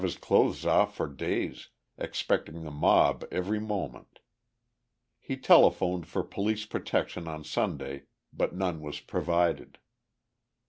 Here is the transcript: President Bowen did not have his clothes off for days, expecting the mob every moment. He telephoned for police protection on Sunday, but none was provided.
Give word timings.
President 0.03 0.27
Bowen 0.29 0.41
did 0.41 0.41
not 0.41 0.47
have 0.47 0.49
his 0.55 0.61
clothes 0.63 0.79
off 0.87 0.95
for 0.95 1.07
days, 1.07 1.69
expecting 1.99 2.63
the 2.63 2.71
mob 2.71 3.23
every 3.31 3.59
moment. 3.59 4.17
He 5.19 5.37
telephoned 5.37 6.07
for 6.07 6.23
police 6.23 6.65
protection 6.65 7.27
on 7.27 7.43
Sunday, 7.43 8.05
but 8.33 8.55
none 8.55 8.81
was 8.81 8.99
provided. 8.99 9.77